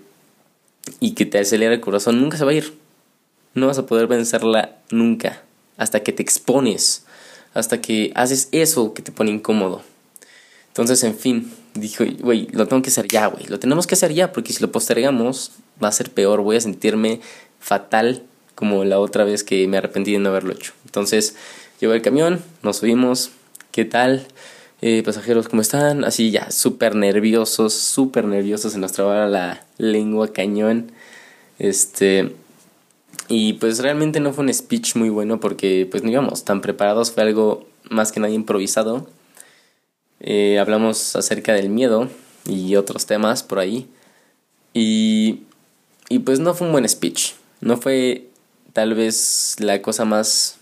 y 1.01 1.11
que 1.11 1.25
te 1.25 1.39
acelera 1.39 1.73
el 1.73 1.81
corazón, 1.81 2.21
nunca 2.21 2.37
se 2.37 2.45
va 2.45 2.51
a 2.51 2.53
ir. 2.53 2.73
No 3.53 3.67
vas 3.67 3.77
a 3.79 3.85
poder 3.85 4.07
vencerla 4.07 4.77
nunca. 4.91 5.43
Hasta 5.75 6.03
que 6.03 6.13
te 6.13 6.23
expones. 6.23 7.05
Hasta 7.53 7.81
que 7.81 8.13
haces 8.15 8.47
eso 8.53 8.93
que 8.93 9.01
te 9.01 9.11
pone 9.11 9.31
incómodo. 9.31 9.81
Entonces, 10.69 11.03
en 11.03 11.17
fin, 11.17 11.51
dijo, 11.73 12.05
güey, 12.21 12.47
lo 12.53 12.65
tengo 12.69 12.81
que 12.81 12.91
hacer 12.91 13.09
ya, 13.09 13.27
güey. 13.27 13.45
Lo 13.47 13.59
tenemos 13.59 13.87
que 13.87 13.95
hacer 13.95 14.13
ya 14.13 14.31
porque 14.31 14.53
si 14.53 14.61
lo 14.61 14.71
postergamos 14.71 15.51
va 15.83 15.89
a 15.89 15.91
ser 15.91 16.11
peor. 16.11 16.43
Voy 16.43 16.55
a 16.55 16.61
sentirme 16.61 17.19
fatal 17.59 18.23
como 18.57 18.83
la 18.85 18.99
otra 18.99 19.23
vez 19.23 19.43
que 19.43 19.67
me 19.67 19.77
arrepentí 19.77 20.13
de 20.13 20.17
no 20.17 20.29
haberlo 20.29 20.51
hecho. 20.51 20.73
Entonces, 20.83 21.35
llegó 21.79 21.93
el 21.93 22.01
camión, 22.01 22.41
nos 22.63 22.77
subimos, 22.77 23.29
¿qué 23.71 23.85
tal? 23.85 24.25
Eh, 24.81 25.03
pasajeros, 25.05 25.47
¿cómo 25.47 25.61
están? 25.61 26.03
Así 26.03 26.31
ya, 26.31 26.49
súper 26.49 26.95
nerviosos, 26.95 27.75
súper 27.75 28.25
nerviosos, 28.25 28.73
se 28.73 28.79
nos 28.79 28.93
trababa 28.93 29.27
la 29.27 29.63
lengua 29.77 30.33
cañón. 30.33 30.91
Este, 31.59 32.33
y 33.27 33.53
pues 33.53 33.77
realmente 33.77 34.19
no 34.19 34.33
fue 34.33 34.45
un 34.45 34.51
speech 34.51 34.95
muy 34.95 35.09
bueno 35.09 35.39
porque 35.39 35.87
pues 35.89 36.01
no 36.01 36.09
íbamos 36.09 36.43
tan 36.43 36.61
preparados, 36.61 37.11
fue 37.11 37.21
algo 37.21 37.67
más 37.91 38.11
que 38.11 38.19
nada 38.19 38.33
improvisado. 38.33 39.07
Eh, 40.19 40.57
hablamos 40.57 41.15
acerca 41.15 41.53
del 41.53 41.69
miedo 41.69 42.09
y 42.43 42.75
otros 42.75 43.05
temas 43.05 43.43
por 43.43 43.59
ahí. 43.59 43.87
Y, 44.73 45.41
y 46.09 46.19
pues 46.19 46.39
no 46.39 46.55
fue 46.55 46.65
un 46.65 46.73
buen 46.73 46.89
speech, 46.89 47.33
no 47.61 47.77
fue 47.77 48.27
tal 48.77 48.93
vez 48.93 49.55
la 49.57 49.81
cosa 49.81 50.05
más 50.05 50.57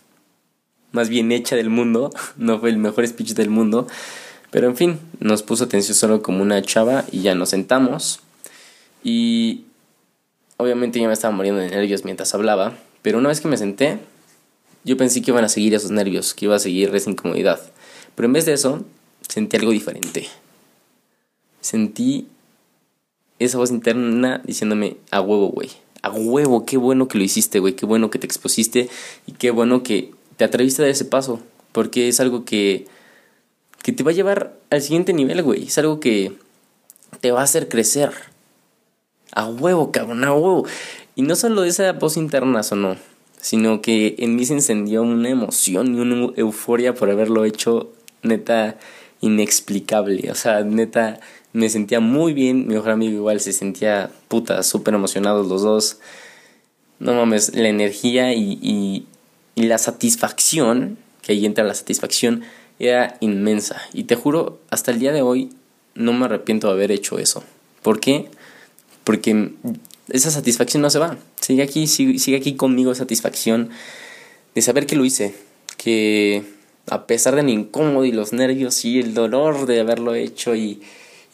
más 0.93 1.09
bien 1.09 1.33
hecha 1.33 1.57
del 1.57 1.69
mundo, 1.69 2.11
no 2.37 2.61
fue 2.61 2.69
el 2.69 2.77
mejor 2.77 3.05
speech 3.05 3.33
del 3.33 3.49
mundo, 3.49 3.87
pero 4.51 4.69
en 4.69 4.77
fin, 4.77 4.99
nos 5.19 5.43
puso 5.43 5.65
atención 5.65 5.95
solo 5.95 6.21
como 6.21 6.41
una 6.41 6.61
chava 6.61 7.03
y 7.11 7.23
ya 7.23 7.35
nos 7.35 7.49
sentamos 7.49 8.21
y 9.03 9.65
obviamente 10.55 10.97
ya 10.97 11.07
me 11.07 11.13
estaba 11.13 11.35
muriendo 11.35 11.59
de 11.59 11.69
nervios 11.69 12.05
mientras 12.05 12.33
hablaba, 12.33 12.77
pero 13.01 13.17
una 13.17 13.27
vez 13.27 13.41
que 13.41 13.49
me 13.49 13.57
senté, 13.57 13.99
yo 14.85 14.95
pensé 14.95 15.21
que 15.21 15.31
iban 15.31 15.43
a 15.43 15.49
seguir 15.49 15.73
esos 15.73 15.91
nervios, 15.91 16.33
que 16.33 16.45
iba 16.45 16.55
a 16.55 16.59
seguir 16.59 16.95
esa 16.95 17.09
incomodidad, 17.09 17.59
pero 18.15 18.27
en 18.27 18.31
vez 18.31 18.45
de 18.45 18.53
eso, 18.53 18.85
sentí 19.27 19.57
algo 19.57 19.71
diferente. 19.71 20.29
Sentí 21.59 22.29
esa 23.39 23.57
voz 23.57 23.71
interna 23.71 24.41
diciéndome 24.45 24.95
a 25.11 25.19
huevo, 25.19 25.49
güey. 25.49 25.69
A 26.05 26.11
huevo, 26.11 26.67
qué 26.67 26.77
bueno 26.77 27.07
que 27.07 27.17
lo 27.17 27.23
hiciste, 27.23 27.59
güey. 27.59 27.73
Qué 27.73 27.87
bueno 27.87 28.11
que 28.11 28.19
te 28.19 28.27
expusiste 28.27 28.89
y 29.25 29.31
qué 29.31 29.49
bueno 29.49 29.81
que 29.81 30.11
te 30.37 30.43
atreviste 30.43 30.83
a 30.83 30.85
dar 30.85 30.91
ese 30.91 31.05
paso, 31.05 31.39
porque 31.71 32.07
es 32.07 32.19
algo 32.19 32.45
que, 32.45 32.85
que 33.81 33.91
te 33.91 34.03
va 34.03 34.11
a 34.11 34.13
llevar 34.13 34.53
al 34.69 34.83
siguiente 34.83 35.13
nivel, 35.13 35.41
güey. 35.41 35.63
Es 35.63 35.79
algo 35.79 35.99
que 35.99 36.33
te 37.21 37.31
va 37.31 37.41
a 37.41 37.45
hacer 37.45 37.69
crecer. 37.69 38.11
A 39.31 39.47
huevo, 39.47 39.91
cabrón, 39.91 40.23
a 40.23 40.31
huevo. 40.31 40.67
Y 41.15 41.23
no 41.23 41.35
solo 41.35 41.63
esa 41.63 41.91
voz 41.93 42.17
interna 42.17 42.61
no 42.75 42.97
sino 43.41 43.81
que 43.81 44.15
en 44.19 44.35
mí 44.35 44.45
se 44.45 44.53
encendió 44.53 45.01
una 45.01 45.29
emoción 45.29 45.95
y 45.95 45.99
una 45.99 46.33
euforia 46.35 46.93
por 46.93 47.09
haberlo 47.09 47.45
hecho, 47.45 47.91
neta, 48.21 48.77
inexplicable. 49.21 50.29
O 50.29 50.35
sea, 50.35 50.63
neta, 50.63 51.19
me 51.55 51.69
sentía 51.69 51.99
muy 51.99 52.33
bien. 52.33 52.67
Mi 52.67 52.75
mejor 52.75 52.91
amigo 52.91 53.13
igual 53.13 53.39
se 53.39 53.53
sentía 53.53 54.11
puta, 54.27 54.61
súper 54.61 54.93
emocionados 54.93 55.47
los 55.47 55.61
dos. 55.61 55.99
No 56.99 57.13
mames, 57.13 57.55
la 57.55 57.69
energía 57.69 58.33
y, 58.33 59.07
y 59.55 59.63
la 59.63 59.77
satisfacción, 59.77 60.97
que 61.21 61.31
ahí 61.31 61.45
entra 61.45 61.63
la 61.63 61.73
satisfacción, 61.73 62.43
era 62.77 63.17
inmensa. 63.21 63.81
Y 63.93 64.03
te 64.03 64.15
juro, 64.15 64.59
hasta 64.69 64.91
el 64.91 64.99
día 64.99 65.13
de 65.13 65.21
hoy 65.21 65.49
no 65.93 66.11
me 66.11 66.25
arrepiento 66.25 66.67
de 66.67 66.73
haber 66.73 66.91
hecho 66.91 67.19
eso. 67.19 67.43
¿Por 67.81 68.01
qué? 68.01 68.29
Porque 69.05 69.53
esa 70.09 70.31
satisfacción 70.31 70.81
no 70.81 70.89
se 70.89 70.99
va. 70.99 71.17
Sigue 71.39 71.63
aquí, 71.63 71.87
sigue, 71.87 72.35
aquí 72.35 72.55
conmigo 72.55 72.93
satisfacción 72.95 73.69
de 74.53 74.61
saber 74.61 74.85
que 74.87 74.97
lo 74.97 75.05
hice. 75.05 75.35
Que 75.77 76.43
a 76.87 77.07
pesar 77.07 77.35
de 77.35 77.43
mi 77.43 77.53
incómodo 77.53 78.03
y 78.03 78.11
los 78.11 78.33
nervios 78.33 78.83
y 78.83 78.99
el 78.99 79.13
dolor 79.13 79.67
de 79.67 79.79
haberlo 79.79 80.15
hecho 80.15 80.53
y, 80.53 80.81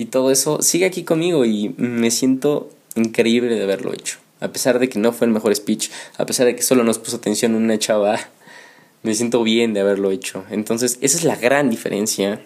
y 0.02 0.06
todo 0.06 0.32
eso, 0.32 0.64
sigue 0.64 0.86
aquí 0.86 1.04
conmigo 1.04 1.46
y 1.46 1.76
me 1.78 2.10
siento 2.10 2.72
increíble 2.96 3.54
de 3.54 3.62
haberlo 3.62 3.94
hecho. 3.94 4.18
A 4.40 4.48
pesar 4.48 4.80
de 4.80 4.90
que 4.90 4.98
no 4.98 5.14
fue 5.14 5.28
el 5.28 5.34
mejor 5.34 5.56
speech, 5.56 5.92
a 6.18 6.26
pesar 6.26 6.48
de 6.48 6.56
que 6.56 6.64
solo 6.64 6.84
nos 6.84 6.98
puso 6.98 7.18
atención 7.18 7.54
una 7.54 7.78
chava, 7.78 8.20
me 9.04 9.14
siento 9.14 9.44
bien 9.44 9.76
de 9.76 9.82
haberlo 9.82 10.10
hecho. 10.10 10.44
Entonces, 10.50 10.98
esa 11.02 11.20
es 11.20 11.24
la 11.24 11.36
gran 11.36 11.70
diferencia 11.70 12.42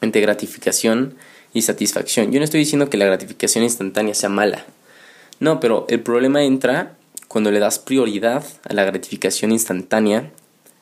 entre 0.00 0.22
gratificación 0.22 1.16
y 1.52 1.60
satisfacción. 1.60 2.32
Yo 2.32 2.38
no 2.38 2.44
estoy 2.46 2.60
diciendo 2.60 2.88
que 2.88 2.96
la 2.96 3.04
gratificación 3.04 3.62
instantánea 3.62 4.14
sea 4.14 4.30
mala. 4.30 4.64
No, 5.38 5.60
pero 5.60 5.84
el 5.90 6.00
problema 6.00 6.44
entra 6.44 6.96
cuando 7.28 7.50
le 7.50 7.58
das 7.58 7.78
prioridad 7.78 8.42
a 8.66 8.72
la 8.72 8.84
gratificación 8.84 9.52
instantánea 9.52 10.30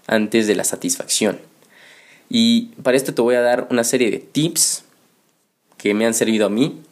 antes 0.06 0.46
de 0.46 0.54
la 0.54 0.62
satisfacción. 0.62 1.40
Y 2.30 2.66
para 2.84 2.96
esto 2.96 3.14
te 3.14 3.20
voy 3.20 3.34
a 3.34 3.40
dar 3.40 3.66
una 3.72 3.82
serie 3.82 4.12
de 4.12 4.18
tips 4.18 4.84
que 5.78 5.94
me 5.94 6.04
han 6.04 6.14
servido 6.14 6.46
a 6.46 6.50
mí 6.50 6.82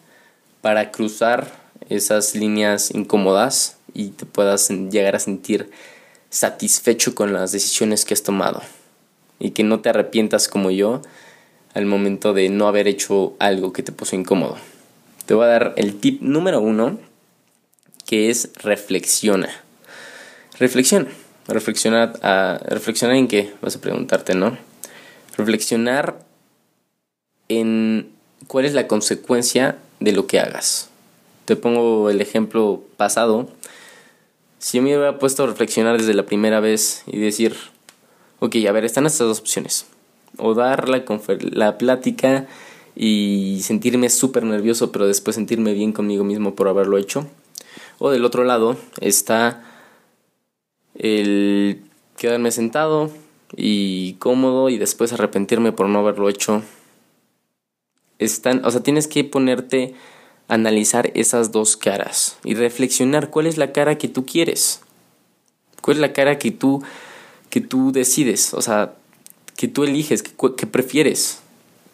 para 0.62 0.90
cruzar 0.90 1.52
esas 1.88 2.34
líneas 2.34 2.90
incómodas 2.92 3.76
y 3.92 4.08
te 4.08 4.24
puedas 4.24 4.70
llegar 4.70 5.14
a 5.16 5.20
sentir 5.20 5.70
satisfecho 6.30 7.14
con 7.14 7.32
las 7.32 7.52
decisiones 7.52 8.04
que 8.04 8.14
has 8.14 8.22
tomado 8.22 8.62
y 9.38 9.50
que 9.50 9.64
no 9.64 9.80
te 9.80 9.90
arrepientas 9.90 10.48
como 10.48 10.70
yo 10.70 11.02
al 11.74 11.86
momento 11.86 12.32
de 12.32 12.48
no 12.48 12.68
haber 12.68 12.88
hecho 12.88 13.34
algo 13.38 13.72
que 13.72 13.82
te 13.82 13.92
puso 13.92 14.16
incómodo. 14.16 14.56
Te 15.26 15.34
voy 15.34 15.44
a 15.44 15.48
dar 15.48 15.74
el 15.76 16.00
tip 16.00 16.22
número 16.22 16.60
uno 16.60 16.98
que 18.06 18.30
es 18.30 18.50
reflexiona. 18.62 19.50
Reflexiona. 20.58 21.08
Reflexionar, 21.48 22.18
a, 22.22 22.60
reflexionar 22.64 23.16
en 23.16 23.28
qué, 23.28 23.52
vas 23.60 23.76
a 23.76 23.80
preguntarte, 23.80 24.34
¿no? 24.34 24.58
Reflexionar 25.36 26.18
en 27.48 28.15
cuál 28.46 28.64
es 28.64 28.74
la 28.74 28.86
consecuencia 28.86 29.78
de 30.00 30.12
lo 30.12 30.26
que 30.26 30.40
hagas. 30.40 30.90
Te 31.44 31.56
pongo 31.56 32.10
el 32.10 32.20
ejemplo 32.20 32.82
pasado. 32.96 33.48
Si 34.58 34.78
yo 34.78 34.82
me 34.82 34.96
hubiera 34.96 35.18
puesto 35.18 35.44
a 35.44 35.46
reflexionar 35.46 35.98
desde 35.98 36.14
la 36.14 36.26
primera 36.26 36.60
vez 36.60 37.02
y 37.06 37.18
decir, 37.18 37.56
ok, 38.40 38.56
a 38.68 38.72
ver, 38.72 38.84
están 38.84 39.06
estas 39.06 39.28
dos 39.28 39.40
opciones. 39.40 39.86
O 40.38 40.54
dar 40.54 40.88
la, 40.88 41.04
la 41.52 41.78
plática 41.78 42.46
y 42.94 43.60
sentirme 43.62 44.08
súper 44.10 44.44
nervioso, 44.44 44.90
pero 44.90 45.06
después 45.06 45.36
sentirme 45.36 45.72
bien 45.74 45.92
conmigo 45.92 46.24
mismo 46.24 46.54
por 46.54 46.68
haberlo 46.68 46.98
hecho. 46.98 47.26
O 47.98 48.10
del 48.10 48.24
otro 48.24 48.44
lado 48.44 48.76
está 49.00 49.62
el 50.94 51.82
quedarme 52.16 52.50
sentado 52.50 53.10
y 53.54 54.14
cómodo 54.14 54.68
y 54.68 54.78
después 54.78 55.12
arrepentirme 55.12 55.72
por 55.72 55.88
no 55.88 56.00
haberlo 56.00 56.28
hecho. 56.28 56.62
Están, 58.18 58.64
o 58.64 58.70
sea, 58.70 58.82
tienes 58.82 59.08
que 59.08 59.24
ponerte 59.24 59.94
a 60.48 60.54
analizar 60.54 61.10
esas 61.14 61.52
dos 61.52 61.76
caras 61.76 62.38
y 62.44 62.54
reflexionar 62.54 63.30
cuál 63.30 63.46
es 63.46 63.58
la 63.58 63.72
cara 63.72 63.98
que 63.98 64.08
tú 64.08 64.24
quieres. 64.24 64.80
¿Cuál 65.82 65.98
es 65.98 66.00
la 66.00 66.12
cara 66.12 66.38
que 66.38 66.50
tú 66.50 66.82
que 67.50 67.60
tú 67.62 67.92
decides, 67.92 68.54
o 68.54 68.60
sea, 68.60 68.94
que 69.56 69.68
tú 69.68 69.84
eliges, 69.84 70.22
que, 70.22 70.66
prefieres, 70.66 71.40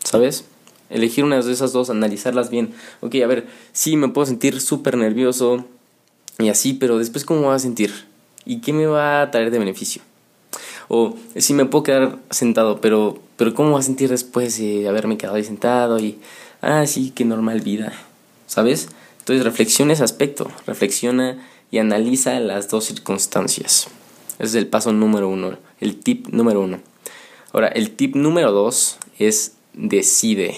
¿sabes? 0.03 0.45
Elegir 0.91 1.25
una 1.25 1.41
de 1.41 1.53
esas 1.53 1.73
dos, 1.73 1.89
analizarlas 1.89 2.51
bien. 2.51 2.75
Ok, 3.01 3.15
a 3.23 3.27
ver, 3.27 3.47
sí, 3.73 3.97
me 3.97 4.09
puedo 4.09 4.27
sentir 4.27 4.61
súper 4.61 4.97
nervioso 4.97 5.65
y 6.39 6.49
así, 6.49 6.75
pero 6.75 6.99
después, 6.99 7.25
¿cómo 7.25 7.49
me 7.49 7.55
a 7.55 7.59
sentir? 7.59 8.07
¿Y 8.45 8.61
qué 8.61 8.73
me 8.73 8.87
va 8.87 9.23
a 9.23 9.31
traer 9.31 9.51
de 9.51 9.59
beneficio? 9.59 10.03
O 10.89 11.17
sí 11.37 11.55
me 11.55 11.65
puedo 11.65 11.85
quedar 11.85 12.19
sentado, 12.31 12.81
pero, 12.81 13.21
pero 13.43 13.55
¿cómo 13.55 13.73
voy 13.73 13.81
a 13.81 13.83
sentir 13.83 14.09
después 14.09 14.57
de 14.57 14.89
haberme 14.89 15.19
quedado 15.19 15.35
ahí 15.35 15.43
sentado? 15.43 15.99
Y, 15.99 16.21
ah, 16.61 16.87
sí, 16.87 17.11
qué 17.13 17.25
normal 17.25 17.61
vida, 17.61 17.93
¿sabes? 18.47 18.87
Entonces 19.19 19.45
reflexiona 19.45 19.95
ese 19.95 20.05
aspecto, 20.05 20.49
reflexiona 20.65 21.45
y 21.73 21.79
analiza 21.79 22.39
las 22.39 22.69
dos 22.69 22.85
circunstancias. 22.85 23.89
Ese 24.35 24.45
es 24.45 24.55
el 24.55 24.69
paso 24.69 24.93
número 24.93 25.29
uno, 25.29 25.59
el 25.81 25.99
tip 25.99 26.29
número 26.29 26.61
uno. 26.61 26.79
Ahora, 27.53 27.67
el 27.67 27.91
tip 27.91 28.15
número 28.15 28.53
dos 28.53 28.99
es 29.19 29.55
decide. 29.73 30.55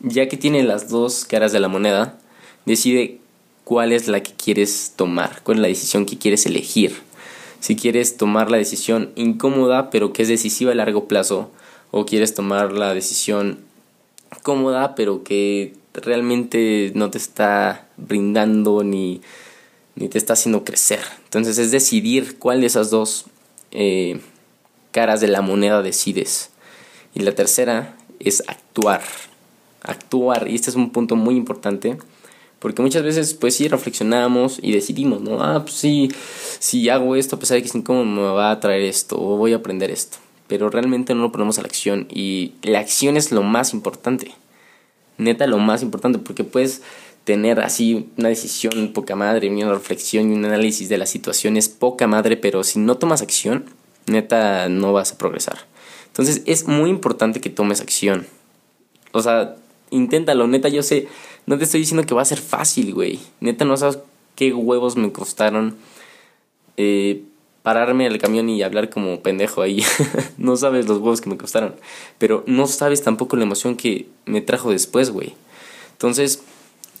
Ya 0.00 0.26
que 0.26 0.38
tiene 0.38 0.62
las 0.62 0.88
dos 0.88 1.26
caras 1.26 1.52
de 1.52 1.60
la 1.60 1.68
moneda, 1.68 2.18
decide 2.64 3.18
cuál 3.64 3.92
es 3.92 4.08
la 4.08 4.22
que 4.22 4.32
quieres 4.32 4.94
tomar, 4.96 5.42
cuál 5.42 5.58
es 5.58 5.60
la 5.60 5.68
decisión 5.68 6.06
que 6.06 6.16
quieres 6.16 6.46
elegir. 6.46 6.96
Si 7.60 7.76
quieres 7.76 8.16
tomar 8.16 8.50
la 8.50 8.56
decisión 8.56 9.12
incómoda 9.16 9.90
pero 9.90 10.14
que 10.14 10.22
es 10.22 10.28
decisiva 10.28 10.72
a 10.72 10.74
largo 10.74 11.08
plazo, 11.08 11.50
o 11.98 12.04
quieres 12.04 12.34
tomar 12.34 12.72
la 12.72 12.92
decisión 12.92 13.60
cómoda 14.42 14.94
pero 14.94 15.24
que 15.24 15.74
realmente 15.94 16.92
no 16.94 17.10
te 17.10 17.16
está 17.16 17.88
brindando 17.96 18.84
ni, 18.84 19.22
ni 19.94 20.08
te 20.08 20.18
está 20.18 20.34
haciendo 20.34 20.62
crecer. 20.62 21.00
Entonces 21.24 21.56
es 21.56 21.70
decidir 21.70 22.38
cuál 22.38 22.60
de 22.60 22.66
esas 22.66 22.90
dos 22.90 23.24
eh, 23.70 24.20
caras 24.90 25.22
de 25.22 25.28
la 25.28 25.40
moneda 25.40 25.80
decides. 25.80 26.50
Y 27.14 27.20
la 27.20 27.34
tercera 27.34 27.96
es 28.20 28.42
actuar. 28.46 29.00
Actuar. 29.80 30.48
Y 30.50 30.54
este 30.54 30.68
es 30.68 30.76
un 30.76 30.90
punto 30.90 31.16
muy 31.16 31.34
importante 31.34 31.96
porque 32.58 32.82
muchas 32.82 33.04
veces, 33.04 33.32
pues 33.32 33.56
sí, 33.56 33.68
reflexionamos 33.68 34.58
y 34.60 34.72
decidimos, 34.72 35.22
¿no? 35.22 35.42
Ah, 35.42 35.62
pues 35.62 35.76
sí, 35.76 36.10
si 36.58 36.90
hago 36.90 37.16
esto, 37.16 37.36
a 37.36 37.38
pesar 37.38 37.56
de 37.56 37.62
que 37.62 37.68
es 37.68 37.74
incómodo, 37.74 38.04
me 38.04 38.20
va 38.20 38.50
a 38.50 38.60
traer 38.60 38.82
esto 38.82 39.18
o 39.18 39.36
voy 39.38 39.54
a 39.54 39.56
aprender 39.56 39.90
esto. 39.90 40.18
Pero 40.48 40.70
realmente 40.70 41.14
no 41.14 41.22
lo 41.22 41.32
ponemos 41.32 41.58
a 41.58 41.62
la 41.62 41.66
acción 41.66 42.06
y 42.10 42.52
la 42.62 42.78
acción 42.78 43.16
es 43.16 43.32
lo 43.32 43.42
más 43.42 43.74
importante. 43.74 44.32
Neta, 45.18 45.46
lo 45.46 45.58
más 45.58 45.82
importante, 45.82 46.18
porque 46.18 46.44
puedes 46.44 46.82
tener 47.24 47.58
así 47.58 48.08
una 48.16 48.28
decisión 48.28 48.92
poca 48.92 49.16
madre, 49.16 49.50
una 49.50 49.72
reflexión 49.72 50.30
y 50.30 50.34
un 50.36 50.44
análisis 50.44 50.88
de 50.88 50.98
la 50.98 51.06
situación 51.06 51.56
es 51.56 51.68
poca 51.68 52.06
madre, 52.06 52.36
pero 52.36 52.62
si 52.62 52.78
no 52.78 52.98
tomas 52.98 53.22
acción, 53.22 53.64
neta, 54.06 54.68
no 54.68 54.92
vas 54.92 55.12
a 55.12 55.18
progresar. 55.18 55.58
Entonces 56.06 56.42
es 56.46 56.68
muy 56.68 56.88
importante 56.88 57.40
que 57.40 57.50
tomes 57.50 57.80
acción. 57.80 58.26
O 59.12 59.22
sea, 59.22 59.56
inténtalo, 59.90 60.46
neta, 60.46 60.68
yo 60.68 60.82
sé, 60.82 61.08
no 61.46 61.58
te 61.58 61.64
estoy 61.64 61.80
diciendo 61.80 62.06
que 62.06 62.14
va 62.14 62.22
a 62.22 62.26
ser 62.26 62.38
fácil, 62.38 62.94
güey. 62.94 63.18
Neta, 63.40 63.64
no 63.64 63.76
sabes 63.76 63.98
qué 64.36 64.52
huevos 64.52 64.96
me 64.96 65.10
costaron 65.10 65.76
eh, 66.76 67.22
pararme 67.66 68.06
al 68.06 68.18
camión 68.18 68.48
y 68.48 68.62
hablar 68.62 68.90
como 68.90 69.22
pendejo 69.22 69.60
ahí. 69.60 69.82
no 70.38 70.56
sabes 70.56 70.86
los 70.86 70.98
huevos 70.98 71.20
que 71.20 71.28
me 71.28 71.36
costaron. 71.36 71.74
Pero 72.16 72.44
no 72.46 72.68
sabes 72.68 73.02
tampoco 73.02 73.34
la 73.34 73.42
emoción 73.42 73.74
que 73.74 74.06
me 74.24 74.40
trajo 74.40 74.70
después, 74.70 75.10
güey. 75.10 75.34
Entonces, 75.90 76.44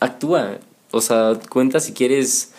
actúa. 0.00 0.58
O 0.90 1.00
sea, 1.00 1.38
cuenta 1.50 1.78
si 1.78 1.92
quieres 1.92 2.52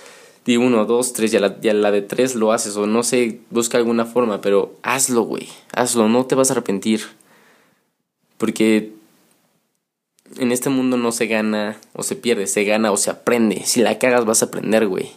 de 0.46 0.58
uno, 0.58 0.86
dos, 0.86 1.12
tres, 1.12 1.34
ya 1.34 1.42
la, 1.42 1.60
ya 1.60 1.74
la 1.74 1.92
de 1.92 2.02
tres 2.02 2.36
lo 2.36 2.54
haces. 2.54 2.78
O 2.78 2.88
no 2.88 3.04
sé, 3.04 3.42
busca 3.50 3.78
alguna 3.78 4.06
forma, 4.06 4.40
pero 4.40 4.74
hazlo, 4.84 5.24
güey. 5.24 5.50
Hazlo, 5.74 6.08
no 6.08 6.26
te 6.26 6.36
vas 6.36 6.50
a 6.50 6.54
arrepentir. 6.54 7.02
Porque 8.38 8.94
en 10.38 10.54
este 10.54 10.70
mundo 10.70 10.96
no 10.96 11.12
se 11.12 11.28
gana 11.28 11.76
o 11.92 12.04
se 12.04 12.16
pierde, 12.16 12.48
se 12.48 12.64
gana 12.64 12.90
o 12.94 12.96
se 12.96 13.10
aprende. 13.10 13.66
Si 13.66 13.82
la 13.82 14.00
cagas 14.00 14.24
vas 14.24 14.44
a 14.44 14.46
aprender, 14.46 14.88
güey. 14.88 15.12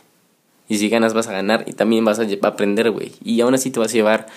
Y 0.71 0.79
si 0.79 0.89
ganas 0.89 1.15
vas 1.15 1.27
a 1.27 1.33
ganar 1.33 1.65
y 1.67 1.73
también 1.73 2.05
vas 2.05 2.21
a 2.21 2.27
aprender, 2.43 2.93
güey. 2.93 3.11
Y 3.25 3.41
aún 3.41 3.55
así 3.55 3.73
te 3.73 3.81
vas 3.81 3.91
a 3.91 3.95
llevar 3.95 4.29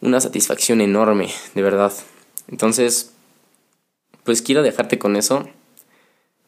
una 0.00 0.18
satisfacción 0.18 0.80
enorme, 0.80 1.28
de 1.54 1.60
verdad. 1.60 1.92
Entonces, 2.48 3.12
pues 4.24 4.40
quiero 4.40 4.62
dejarte 4.62 4.98
con 4.98 5.16
eso. 5.16 5.46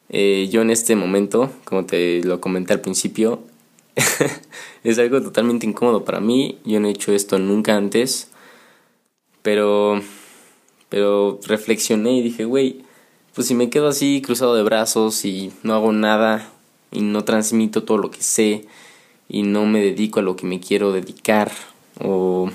Eh, 0.09 0.49
yo 0.51 0.63
en 0.63 0.71
este 0.71 0.95
momento, 0.95 1.51
como 1.63 1.85
te 1.85 2.23
lo 2.23 2.41
comenté 2.41 2.73
al 2.73 2.81
principio, 2.81 3.43
es 4.83 4.97
algo 4.97 5.21
totalmente 5.21 5.67
incómodo 5.67 6.03
para 6.03 6.19
mí. 6.19 6.57
Yo 6.65 6.79
no 6.79 6.87
he 6.87 6.91
hecho 6.91 7.13
esto 7.13 7.37
nunca 7.37 7.77
antes. 7.77 8.31
Pero, 9.43 10.01
pero 10.89 11.39
reflexioné 11.45 12.13
y 12.13 12.23
dije, 12.23 12.45
güey, 12.45 12.83
pues 13.35 13.45
si 13.45 13.53
me 13.53 13.69
quedo 13.69 13.89
así 13.89 14.23
cruzado 14.25 14.55
de 14.55 14.63
brazos 14.63 15.23
y 15.23 15.53
no 15.61 15.75
hago 15.75 15.91
nada 15.91 16.49
y 16.91 17.01
no 17.01 17.23
transmito 17.23 17.83
todo 17.83 17.99
lo 17.99 18.09
que 18.09 18.23
sé 18.23 18.65
y 19.33 19.41
no 19.41 19.65
me 19.65 19.81
dedico 19.81 20.19
a 20.19 20.23
lo 20.23 20.35
que 20.35 20.45
me 20.45 20.59
quiero 20.59 20.93
dedicar 20.93 21.51
o, 21.99 22.51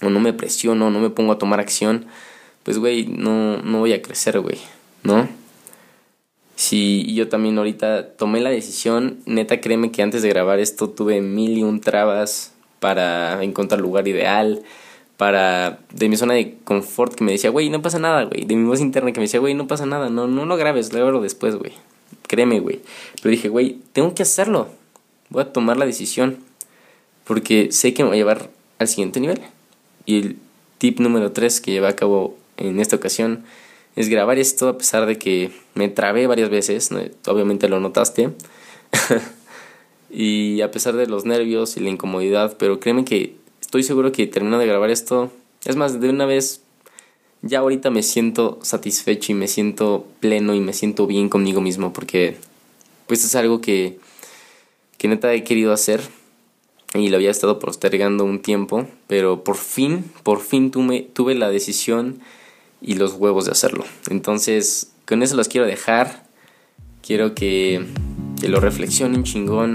o 0.00 0.10
no 0.10 0.20
me 0.20 0.32
presiono, 0.32 0.90
no 0.90 1.00
me 1.00 1.10
pongo 1.10 1.32
a 1.32 1.38
tomar 1.38 1.60
acción, 1.60 2.06
pues 2.62 2.78
güey, 2.78 3.06
no, 3.06 3.58
no 3.58 3.80
voy 3.80 3.92
a 3.92 4.00
crecer, 4.00 4.40
güey, 4.40 4.56
¿no? 5.02 5.28
Si 6.56 7.12
yo 7.14 7.28
también 7.28 7.58
ahorita 7.58 8.16
tomé 8.16 8.40
la 8.40 8.48
decisión, 8.48 9.18
neta 9.26 9.60
créeme 9.60 9.92
que 9.92 10.02
antes 10.02 10.22
de 10.22 10.30
grabar 10.30 10.60
esto 10.60 10.88
tuve 10.88 11.20
mil 11.20 11.58
y 11.58 11.62
un 11.62 11.80
trabas 11.80 12.54
para 12.80 13.42
encontrar 13.44 13.78
lugar 13.78 14.08
ideal, 14.08 14.62
para 15.18 15.80
de 15.92 16.08
mi 16.08 16.16
zona 16.16 16.32
de 16.32 16.56
confort 16.64 17.14
que 17.14 17.22
me 17.22 17.32
decía, 17.32 17.50
güey, 17.50 17.68
no 17.68 17.82
pasa 17.82 17.98
nada, 17.98 18.24
güey, 18.24 18.46
de 18.46 18.56
mi 18.56 18.64
voz 18.64 18.80
interna 18.80 19.12
que 19.12 19.20
me 19.20 19.24
decía, 19.24 19.40
güey, 19.40 19.52
no 19.52 19.66
pasa 19.66 19.84
nada, 19.84 20.08
no, 20.08 20.26
no 20.26 20.46
lo 20.46 20.56
grabes, 20.56 20.88
grábalo 20.88 21.20
después, 21.20 21.54
güey, 21.56 21.72
créeme, 22.28 22.60
güey. 22.60 22.80
Pero 23.20 23.30
dije, 23.30 23.50
güey, 23.50 23.78
tengo 23.92 24.14
que 24.14 24.22
hacerlo, 24.22 24.68
voy 25.32 25.42
a 25.42 25.52
tomar 25.52 25.78
la 25.78 25.86
decisión, 25.86 26.38
porque 27.24 27.72
sé 27.72 27.94
que 27.94 28.02
me 28.02 28.10
va 28.10 28.14
a 28.14 28.18
llevar 28.18 28.50
al 28.78 28.88
siguiente 28.88 29.18
nivel. 29.18 29.40
Y 30.04 30.18
el 30.18 30.36
tip 30.78 31.00
número 31.00 31.32
3 31.32 31.60
que 31.60 31.72
llevé 31.72 31.88
a 31.88 31.96
cabo 31.96 32.36
en 32.58 32.78
esta 32.80 32.96
ocasión 32.96 33.44
es 33.96 34.08
grabar 34.08 34.38
esto 34.38 34.68
a 34.68 34.78
pesar 34.78 35.06
de 35.06 35.18
que 35.18 35.50
me 35.74 35.88
trabé 35.88 36.26
varias 36.26 36.50
veces, 36.50 36.90
obviamente 37.26 37.68
lo 37.68 37.80
notaste. 37.80 38.30
y 40.10 40.60
a 40.60 40.70
pesar 40.70 40.94
de 40.94 41.06
los 41.06 41.24
nervios 41.24 41.76
y 41.76 41.80
la 41.80 41.90
incomodidad, 41.90 42.56
pero 42.58 42.78
créeme 42.78 43.04
que 43.04 43.34
estoy 43.60 43.82
seguro 43.82 44.12
que 44.12 44.26
termino 44.26 44.58
de 44.58 44.66
grabar 44.66 44.90
esto. 44.90 45.30
Es 45.64 45.76
más, 45.76 46.00
de 46.00 46.10
una 46.10 46.26
vez, 46.26 46.60
ya 47.40 47.60
ahorita 47.60 47.90
me 47.90 48.02
siento 48.02 48.58
satisfecho 48.62 49.32
y 49.32 49.34
me 49.34 49.48
siento 49.48 50.06
pleno 50.20 50.54
y 50.54 50.60
me 50.60 50.74
siento 50.74 51.06
bien 51.06 51.28
conmigo 51.28 51.60
mismo 51.60 51.92
porque 51.92 52.36
pues 53.06 53.24
es 53.24 53.34
algo 53.34 53.60
que, 53.60 53.98
que 55.02 55.08
neta 55.08 55.34
he 55.34 55.42
querido 55.42 55.72
hacer. 55.72 56.00
y 56.94 57.08
lo 57.08 57.16
había 57.16 57.32
estado 57.32 57.58
postergando 57.58 58.24
un 58.24 58.40
tiempo, 58.40 58.86
pero 59.08 59.42
por 59.42 59.56
fin, 59.56 60.04
por 60.22 60.40
fin 60.40 60.70
tuve, 60.70 61.02
tuve 61.12 61.34
la 61.34 61.50
decisión 61.50 62.20
y 62.80 62.94
los 62.94 63.14
huevos 63.14 63.46
de 63.46 63.50
hacerlo. 63.50 63.84
Entonces, 64.10 64.92
con 65.04 65.24
eso 65.24 65.34
los 65.34 65.48
quiero 65.48 65.66
dejar. 65.66 66.22
Quiero 67.04 67.34
que, 67.34 67.84
que 68.40 68.48
lo 68.48 68.60
reflexionen 68.60 69.24
chingón, 69.24 69.72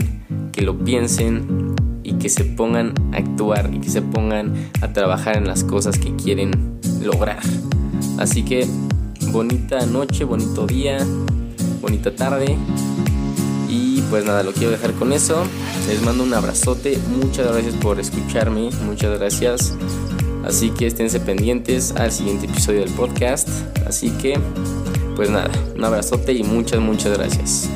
que 0.53 0.61
lo 0.61 0.79
piensen 0.79 1.75
y 2.03 2.13
que 2.13 2.29
se 2.29 2.45
pongan 2.45 2.93
a 3.13 3.17
actuar 3.17 3.69
y 3.73 3.81
que 3.81 3.89
se 3.89 4.01
pongan 4.01 4.71
a 4.81 4.93
trabajar 4.93 5.35
en 5.35 5.45
las 5.45 5.65
cosas 5.65 5.99
que 5.99 6.15
quieren 6.15 6.79
lograr. 7.01 7.41
Así 8.17 8.43
que 8.43 8.65
bonita 9.33 9.85
noche, 9.87 10.23
bonito 10.23 10.65
día, 10.65 11.05
bonita 11.81 12.15
tarde. 12.15 12.57
Pues 14.09 14.23
nada, 14.25 14.43
lo 14.43 14.53
quiero 14.53 14.71
dejar 14.71 14.93
con 14.93 15.11
eso. 15.13 15.43
Les 15.87 16.01
mando 16.01 16.23
un 16.23 16.33
abrazote. 16.33 16.97
Muchas 17.09 17.47
gracias 17.47 17.75
por 17.75 17.99
escucharme. 17.99 18.69
Muchas 18.85 19.17
gracias. 19.19 19.73
Así 20.45 20.69
que 20.69 20.87
esténse 20.87 21.19
pendientes 21.19 21.93
al 21.97 22.11
siguiente 22.11 22.45
episodio 22.45 22.79
del 22.79 22.91
podcast. 22.91 23.49
Así 23.85 24.11
que, 24.11 24.39
pues 25.15 25.29
nada, 25.29 25.51
un 25.75 25.83
abrazote 25.83 26.31
y 26.31 26.43
muchas, 26.43 26.79
muchas 26.79 27.17
gracias. 27.17 27.69